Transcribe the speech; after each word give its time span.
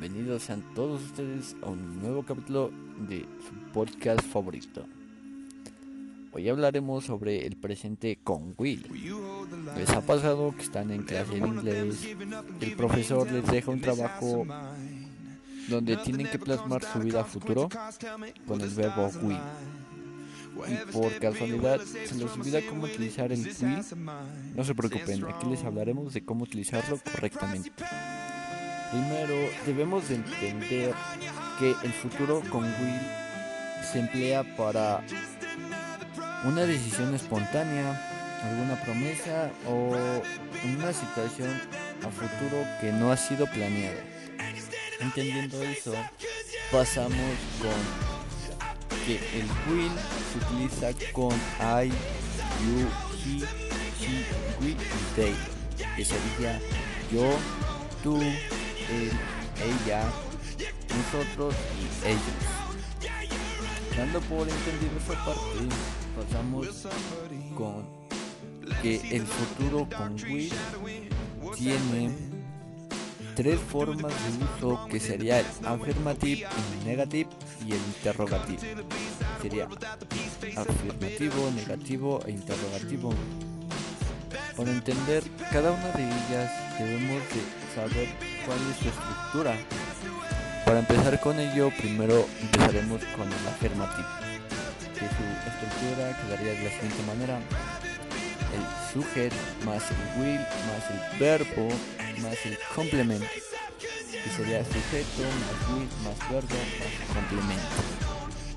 bienvenidos 0.00 0.44
sean 0.44 0.62
todos 0.76 1.02
ustedes 1.02 1.56
a 1.60 1.70
un 1.70 2.00
nuevo 2.00 2.22
capítulo 2.22 2.70
de 3.08 3.26
su 3.44 3.72
podcast 3.72 4.20
favorito. 4.20 4.86
Hoy 6.32 6.48
hablaremos 6.48 7.04
sobre 7.04 7.44
el 7.44 7.56
presente 7.56 8.16
con 8.22 8.54
Will. 8.58 8.86
¿Les 9.76 9.90
ha 9.90 10.00
pasado 10.00 10.54
que 10.54 10.62
están 10.62 10.92
en 10.92 11.02
clase 11.02 11.32
de 11.32 11.38
inglés? 11.38 12.08
El 12.60 12.76
profesor 12.76 13.30
les 13.32 13.44
deja 13.46 13.72
un 13.72 13.80
trabajo 13.80 14.46
donde 15.68 15.96
tienen 15.96 16.28
que 16.28 16.38
plasmar 16.38 16.84
su 16.84 17.00
vida 17.00 17.24
futuro 17.24 17.68
con 18.46 18.60
el 18.60 18.70
verbo 18.70 19.10
will. 19.22 19.38
Y 20.68 20.92
por 20.92 21.18
casualidad 21.18 21.80
se 21.80 22.14
les 22.14 22.32
olvida 22.36 22.60
cómo 22.68 22.84
utilizar 22.84 23.32
el 23.32 23.40
will. 23.40 23.84
No 24.54 24.62
se 24.62 24.76
preocupen, 24.76 25.24
aquí 25.24 25.46
les 25.48 25.64
hablaremos 25.64 26.14
de 26.14 26.24
cómo 26.24 26.44
utilizarlo 26.44 27.00
correctamente. 27.12 27.72
Primero, 28.90 29.34
debemos 29.66 30.08
de 30.08 30.16
entender 30.16 30.94
que 31.58 31.74
el 31.82 31.92
futuro 31.92 32.42
con 32.50 32.64
will 32.64 33.00
se 33.92 34.00
emplea 34.00 34.44
para 34.56 35.02
una 36.44 36.62
decisión 36.62 37.14
espontánea, 37.14 38.00
alguna 38.44 38.80
promesa 38.82 39.50
o 39.66 39.94
una 40.64 40.92
situación 40.92 41.60
a 42.06 42.10
futuro 42.10 42.64
que 42.80 42.92
no 42.92 43.12
ha 43.12 43.16
sido 43.16 43.46
planeada. 43.46 44.00
Entendiendo 45.00 45.62
eso, 45.62 45.92
pasamos 46.72 47.18
con 47.60 48.08
que 49.04 49.16
el 49.38 49.46
will 49.68 49.92
se 50.32 50.38
utiliza 50.38 51.12
con 51.12 51.32
I, 51.60 51.88
you, 52.64 52.88
he, 53.24 53.40
she, 54.00 54.24
we 54.60 54.76
they, 55.14 55.34
que 55.96 56.04
sería 56.04 56.60
yo, 57.12 57.36
tú, 58.02 58.20
él, 58.90 59.10
ella, 59.64 60.04
nosotros 60.88 61.54
y 61.78 62.08
ellos. 62.08 62.58
Dando 63.96 64.20
por 64.22 64.48
entendido 64.48 64.92
esa 64.98 65.24
parte, 65.24 65.68
pasamos 66.16 66.86
con 67.56 67.84
que 68.82 69.16
el 69.16 69.26
futuro 69.26 69.88
con 69.96 70.14
will 70.30 70.52
tiene 71.56 72.14
tres 73.34 73.60
formas 73.60 74.12
de 74.12 74.44
uso 74.44 74.86
que 74.88 75.00
sería 75.00 75.40
el 75.40 75.46
affirmative, 75.64 76.46
el 76.46 76.86
negative 76.86 77.30
y 77.66 77.72
el 77.72 77.78
interrogativo. 77.78 78.62
Sería 79.40 79.68
afirmativo, 80.56 81.50
negativo 81.54 82.20
e 82.26 82.32
interrogativo. 82.32 83.12
Para 84.56 84.70
entender 84.72 85.22
cada 85.52 85.70
una 85.70 85.88
de 85.92 86.04
ellas 86.04 86.78
debemos 86.78 87.22
de 87.30 87.74
saber 87.74 88.37
cuál 88.44 88.58
es 88.70 88.76
su 88.78 88.88
estructura. 88.88 89.56
Para 90.64 90.80
empezar 90.80 91.18
con 91.20 91.38
ello, 91.38 91.70
primero 91.78 92.26
empezaremos 92.40 93.02
con 93.16 93.26
el 93.26 93.48
afirmativo, 93.48 94.08
que 94.94 95.06
su 95.08 95.24
estructura 95.48 96.16
quedaría 96.22 96.52
de 96.52 96.64
la 96.64 96.70
siguiente 96.70 97.02
manera. 97.06 97.38
El 98.54 98.92
sujeto 98.92 99.36
más 99.64 99.82
el 99.90 100.22
will 100.22 100.40
más 100.40 100.90
el 100.90 101.18
verbo 101.18 101.68
más 102.22 102.36
el 102.44 102.58
complemento, 102.74 103.26
que 103.78 104.30
sería 104.36 104.64
sujeto 104.64 105.22
más 105.22 105.56
will 105.70 105.88
más 106.04 106.18
verbo 106.30 106.56
más 106.80 107.14
complemento. 107.14 107.76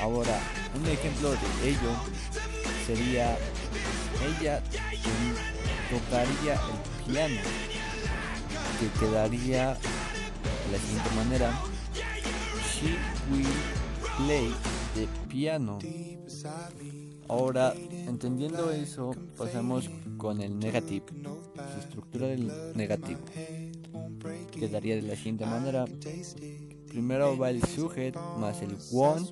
Ahora, 0.00 0.38
un 0.74 0.86
ejemplo 0.88 1.30
de 1.30 1.68
ello 1.68 1.92
sería 2.86 3.36
ella 4.22 4.62
tocaría 5.90 6.54
el 6.54 7.12
piano, 7.12 7.40
que 8.82 9.06
quedaría 9.06 9.74
de 9.74 10.72
la 10.72 10.78
siguiente 10.78 11.10
manera. 11.14 11.60
She 12.74 12.96
will 13.30 13.46
play 14.16 14.52
the 14.94 15.06
piano. 15.28 15.78
Ahora, 17.28 17.74
entendiendo 17.90 18.72
eso, 18.72 19.14
pasamos 19.36 19.88
con 20.16 20.40
el 20.40 20.58
negativo, 20.58 21.06
su 21.54 21.78
estructura 21.78 22.26
del 22.26 22.50
negativo. 22.74 23.20
Quedaría 24.50 24.96
de 24.96 25.02
la 25.02 25.14
siguiente 25.14 25.46
manera. 25.46 25.84
Primero 26.88 27.38
va 27.38 27.50
el 27.50 27.62
sujeto 27.64 28.20
más 28.38 28.60
el 28.62 28.76
want 28.90 29.30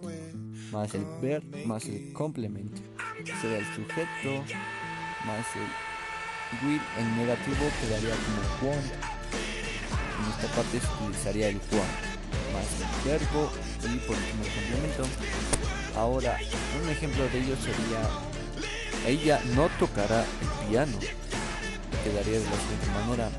más 0.72 0.94
el 0.94 1.04
verb 1.20 1.44
más 1.66 1.84
el 1.86 2.12
complemento. 2.12 2.80
Será 3.40 3.58
el 3.58 3.66
sujeto 3.74 4.44
más 5.26 5.44
el 5.56 6.66
will. 6.66 6.80
El 6.98 7.16
negativo 7.16 7.66
quedaría 7.82 8.14
como 8.14 8.70
want. 8.70 9.19
En 10.18 10.30
esta 10.30 10.54
parte 10.54 10.80
se 10.80 11.04
utilizaría 11.04 11.48
el 11.48 11.60
want 11.72 12.10
más 12.52 12.66
el 12.80 13.10
verbo 13.10 13.50
y 13.82 13.98
por 14.06 14.16
último 14.16 14.44
el 14.44 14.52
complemento. 14.52 15.04
Ahora, 15.96 16.38
un 16.82 16.88
ejemplo 16.88 17.28
de 17.28 17.38
ello 17.38 17.56
sería, 17.56 18.00
ella 19.06 19.40
no 19.54 19.68
tocará 19.78 20.20
el 20.22 20.68
piano. 20.68 20.98
Quedaría 22.04 22.38
de 22.38 22.44
la 22.44 22.56
siguiente 22.56 22.90
manera, 22.94 23.30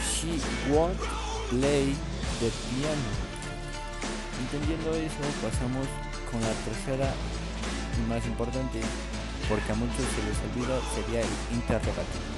she 0.00 0.38
won't 0.72 0.98
play 1.50 1.96
the 2.40 2.50
piano. 2.70 3.10
Entendiendo 4.40 4.94
eso, 4.94 5.24
pasamos 5.42 5.86
con 6.30 6.40
la 6.40 6.54
tercera 6.64 7.12
y 7.98 8.08
más 8.08 8.24
importante, 8.26 8.80
porque 9.48 9.72
a 9.72 9.74
muchos 9.74 10.04
se 10.14 10.22
les 10.22 10.38
olvida, 10.46 10.78
sería 10.94 11.20
el 11.20 11.32
interrogativo. 11.52 12.30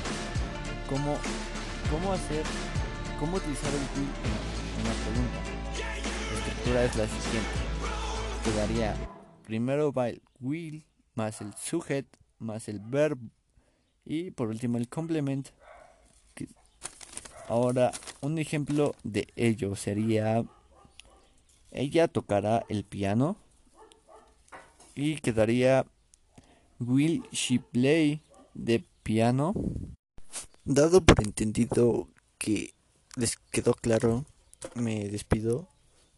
¿Cómo, 0.89 1.19
cómo 1.91 2.13
hacer, 2.13 2.45
cómo 3.19 3.37
utilizar 3.37 3.71
el 3.71 4.01
will 4.01 4.11
en 4.23 4.83
una 4.83 4.95
pregunta? 5.05 5.39
La 6.31 6.39
estructura 6.39 6.85
es 6.85 6.97
la 6.97 7.07
siguiente 7.07 7.73
quedaría 8.45 8.97
primero 9.45 9.93
va 9.93 10.09
el 10.09 10.21
will 10.41 10.85
más 11.15 11.41
el 11.41 11.55
sujeto 11.55 12.19
más 12.39 12.69
el 12.69 12.81
verbo 12.81 13.31
y 14.05 14.33
por 14.33 14.49
último 14.49 14.79
el 14.79 14.89
complement. 14.89 15.51
Ahora 17.49 17.93
un 18.21 18.39
ejemplo 18.39 18.95
de 19.05 19.29
ello 19.37 19.77
sería 19.77 20.45
ella 21.71 22.09
tocará 22.09 22.65
el 22.69 22.85
piano 22.85 23.37
y 24.95 25.17
quedaría 25.17 25.87
will 26.81 27.23
she 27.31 27.59
play 27.59 28.21
the 28.55 28.85
piano. 29.03 29.55
Dado 30.65 31.05
por 31.05 31.21
entendido 31.21 32.09
que 32.39 32.75
les 33.17 33.37
quedó 33.51 33.75
claro, 33.75 34.25
me 34.77 35.09
despido. 35.09 35.69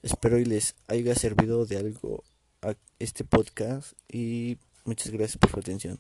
Espero 0.03 0.38
y 0.38 0.44
les 0.44 0.75
haya 0.87 1.15
servido 1.15 1.65
de 1.65 1.78
algo 1.78 2.25
a 2.60 2.75
este 2.99 3.25
podcast 3.25 3.94
y 4.06 4.59
muchas 4.84 5.12
gracias 5.12 5.38
por 5.38 5.50
su 5.50 5.60
atención. 5.60 5.99